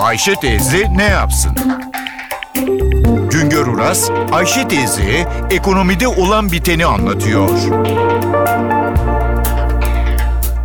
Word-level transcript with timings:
Ayşe 0.00 0.34
teyze 0.34 0.86
ne 0.96 1.04
yapsın? 1.04 1.52
Güngör 3.30 3.66
Uras, 3.66 4.10
Ayşe 4.32 4.68
teyze 4.68 5.28
ekonomide 5.50 6.08
olan 6.08 6.52
biteni 6.52 6.86
anlatıyor. 6.86 7.48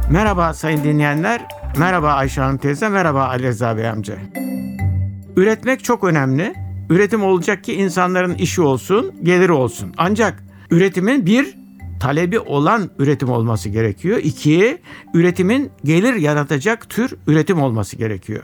Merhaba 0.09 0.53
sayın 0.53 0.83
dinleyenler. 0.83 1.47
Merhaba 1.77 2.13
Ayşe 2.13 2.41
Hanım 2.41 2.57
teyze, 2.57 2.89
merhaba 2.89 3.25
Ali 3.25 3.43
Reza 3.43 3.77
Bey 3.77 3.89
amca. 3.89 4.15
Üretmek 5.35 5.83
çok 5.83 6.03
önemli. 6.03 6.53
Üretim 6.89 7.23
olacak 7.23 7.63
ki 7.63 7.73
insanların 7.73 8.35
işi 8.35 8.61
olsun, 8.61 9.15
geliri 9.23 9.51
olsun. 9.51 9.93
Ancak 9.97 10.43
üretimin 10.71 11.25
bir 11.25 11.57
talebi 11.99 12.39
olan 12.39 12.89
üretim 12.99 13.29
olması 13.29 13.69
gerekiyor. 13.69 14.17
İki, 14.23 14.81
üretimin 15.13 15.71
gelir 15.83 16.13
yaratacak 16.13 16.89
tür 16.89 17.13
üretim 17.27 17.61
olması 17.61 17.95
gerekiyor. 17.97 18.43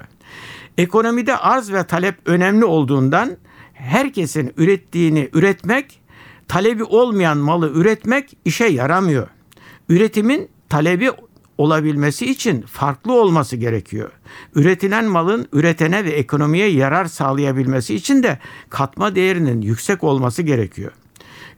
Ekonomide 0.77 1.37
arz 1.37 1.73
ve 1.73 1.83
talep 1.83 2.15
önemli 2.25 2.65
olduğundan 2.65 3.37
herkesin 3.73 4.53
ürettiğini 4.57 5.29
üretmek, 5.33 6.01
talebi 6.47 6.83
olmayan 6.83 7.37
malı 7.37 7.69
üretmek 7.69 8.37
işe 8.45 8.65
yaramıyor. 8.65 9.27
Üretimin 9.89 10.49
talebi 10.69 11.11
olabilmesi 11.57 12.31
için 12.31 12.61
farklı 12.61 13.13
olması 13.13 13.55
gerekiyor. 13.55 14.11
Üretilen 14.55 15.05
malın 15.05 15.47
üretene 15.53 16.05
ve 16.05 16.09
ekonomiye 16.09 16.67
yarar 16.67 17.05
sağlayabilmesi 17.05 17.95
için 17.95 18.23
de 18.23 18.39
katma 18.69 19.15
değerinin 19.15 19.61
yüksek 19.61 20.03
olması 20.03 20.41
gerekiyor. 20.41 20.91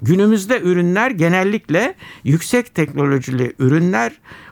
Günümüzde 0.03 0.61
ürünler 0.61 1.11
genellikle 1.11 1.95
yüksek 2.23 2.75
teknolojili 2.75 3.53
ürünler, 3.59 4.11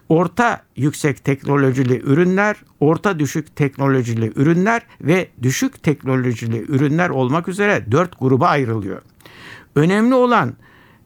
orta 0.10 0.64
yüksek 0.76 1.26
teknolojili 1.26 2.02
ürünler, 2.02 2.56
orta 2.80 3.20
düşük 3.20 3.56
teknolojili 3.56 4.32
ürünler 4.36 4.82
ve 5.02 5.28
düşük 5.42 5.84
teknolojili 5.84 6.66
ürünler 6.68 7.10
olmak 7.10 7.48
üzere 7.48 7.86
dört 7.92 8.20
gruba 8.20 8.48
ayrılıyor. 8.48 9.02
Önemli 9.76 10.14
olan 10.16 10.54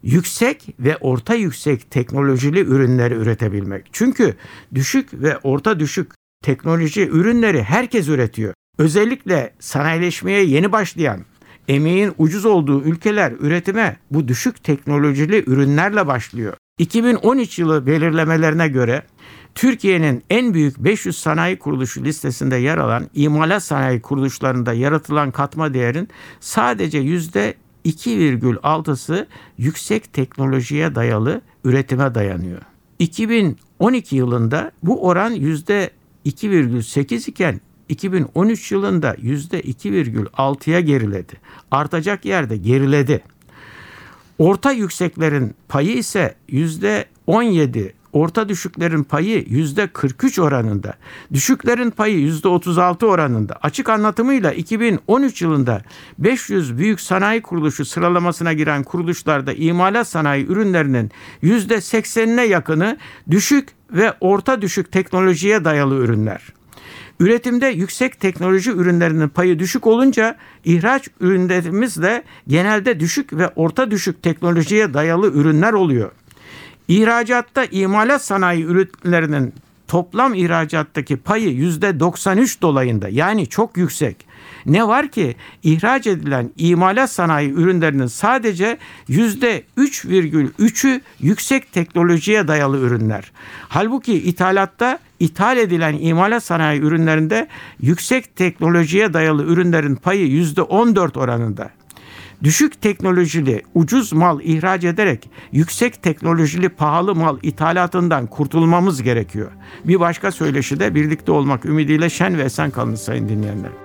yüksek 0.04 0.76
ve 0.80 0.98
orta 0.98 1.34
yüksek 1.34 1.92
teknolojili 1.92 2.60
ürünleri 2.60 3.14
üretebilmek. 3.14 3.86
Çünkü 3.92 4.36
düşük 4.76 5.14
ve 5.14 5.38
orta 5.38 5.80
düşük 5.80 6.12
teknoloji 6.44 7.08
ürünleri 7.08 7.64
herkes 7.64 8.08
üretiyor. 8.08 8.54
Özellikle 8.78 9.54
sanayileşmeye 9.60 10.44
yeni 10.46 10.72
başlayan, 10.72 11.26
emeğin 11.68 12.14
ucuz 12.18 12.46
olduğu 12.46 12.84
ülkeler 12.84 13.34
üretime 13.40 13.98
bu 14.12 14.28
düşük 14.28 14.64
teknolojili 14.64 15.44
ürünlerle 15.48 16.08
başlıyor. 16.08 16.54
2013 16.78 17.60
yılı 17.60 17.88
belirlemelerine 17.88 18.68
göre 18.68 19.04
Türkiye'nin 19.56 20.24
en 20.30 20.54
büyük 20.54 20.78
500 20.78 21.18
sanayi 21.18 21.60
kuruluşu 21.60 22.04
listesinde 22.04 22.56
yer 22.56 22.78
alan 22.78 23.10
imalat 23.14 23.64
sanayi 23.64 24.02
kuruluşlarında 24.02 24.74
yaratılan 24.74 25.32
katma 25.32 25.74
değerin 25.74 26.10
sadece 26.40 26.98
yüzde 26.98 27.54
2,6'sı 27.86 29.28
yüksek 29.58 30.14
teknolojiye 30.14 30.96
dayalı 30.96 31.42
üretime 31.64 32.16
dayanıyor. 32.16 32.62
2012 33.00 34.16
yılında 34.16 34.72
bu 34.84 35.08
oran 35.08 35.32
yüzde 35.32 35.90
2,8 36.26 37.30
iken 37.30 37.62
2013 37.90 38.72
yılında 38.72 39.16
yüzde 39.22 39.62
2,6'ya 39.62 40.80
geriledi. 40.80 41.34
Artacak 41.72 42.26
yerde 42.26 42.58
geriledi. 42.58 43.24
Orta 44.38 44.72
yükseklerin 44.72 45.56
payı 45.68 45.98
ise 45.98 46.36
yüzde 46.48 47.06
17, 47.28 47.94
orta 48.14 48.50
düşüklerin 48.50 49.04
payı 49.04 49.46
yüzde 49.48 49.88
43 49.88 50.40
oranında, 50.40 50.94
düşüklerin 51.34 51.90
payı 51.90 52.20
yüzde 52.20 52.48
36 52.48 53.08
oranında. 53.08 53.60
Açık 53.62 53.90
anlatımıyla 53.90 54.52
2013 54.52 55.42
yılında 55.42 55.82
500 56.20 56.78
büyük 56.78 57.02
sanayi 57.02 57.42
kuruluşu 57.42 57.86
sıralamasına 57.86 58.54
giren 58.54 58.84
kuruluşlarda 58.84 59.54
imalat 59.54 60.08
sanayi 60.08 60.46
ürünlerinin 60.46 61.12
yüzde 61.42 61.76
80'ine 61.76 62.48
yakını 62.48 62.98
düşük 63.32 63.70
ve 63.92 64.14
orta 64.20 64.62
düşük 64.62 64.92
teknolojiye 64.92 65.66
dayalı 65.66 65.96
ürünler. 65.96 66.55
Üretimde 67.20 67.68
yüksek 67.68 68.20
teknoloji 68.20 68.72
ürünlerinin 68.72 69.30
payı 69.30 69.60
düşük 69.60 69.88
olunca 69.88 70.36
ihraç 70.66 71.10
ürünlerimiz 71.20 72.02
de 72.02 72.24
genelde 72.48 73.00
düşük 73.00 73.34
ve 73.34 73.48
orta 73.48 73.92
düşük 73.92 74.24
teknolojiye 74.24 74.94
dayalı 74.94 75.32
ürünler 75.32 75.74
oluyor. 75.74 76.12
İhracatta 76.88 77.66
imalat 77.66 78.26
sanayi 78.26 78.64
ürünlerinin 78.64 79.54
toplam 79.88 80.34
ihracattaki 80.34 81.18
payı 81.18 81.50
yüzde 81.50 82.00
93 82.00 82.62
dolayında 82.62 83.10
yani 83.10 83.48
çok 83.48 83.78
yüksek. 83.78 84.26
Ne 84.66 84.88
var 84.88 85.08
ki 85.08 85.36
ihraç 85.64 86.08
edilen 86.08 86.52
imalat 86.58 87.12
sanayi 87.12 87.52
ürünlerinin 87.52 88.08
sadece 88.08 88.78
yüzde 89.08 89.64
3,3'ü 89.78 91.02
yüksek 91.20 91.74
teknolojiye 91.74 92.48
dayalı 92.48 92.78
ürünler. 92.78 93.32
Halbuki 93.70 94.14
ithalatta 94.14 95.00
ithal 95.20 95.58
edilen 95.58 95.98
imalat 96.00 96.44
sanayi 96.44 96.82
ürünlerinde 96.82 97.48
yüksek 97.82 98.36
teknolojiye 98.36 99.14
dayalı 99.14 99.44
ürünlerin 99.44 99.96
payı 99.96 100.28
yüzde 100.28 100.62
14 100.62 101.18
oranında 101.18 101.70
düşük 102.44 102.82
teknolojili 102.82 103.62
ucuz 103.74 104.14
mal 104.14 104.40
ihraç 104.44 104.84
ederek 104.84 105.30
yüksek 105.52 106.04
teknolojili 106.04 106.70
pahalı 106.70 107.16
mal 107.16 107.38
ithalatından 107.44 108.28
kurtulmamız 108.28 109.04
gerekiyor. 109.04 109.52
Bir 109.86 110.00
başka 110.00 110.32
söyleşi 110.32 110.80
de 110.80 110.96
birlikte 110.96 111.32
olmak 111.32 111.66
ümidiyle 111.66 112.10
şen 112.10 112.38
ve 112.38 112.44
esen 112.44 112.72
kalın 112.72 112.96
sayın 112.96 113.30
dinleyenler. 113.30 113.85